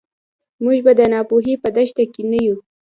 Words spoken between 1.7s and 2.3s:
دښته کې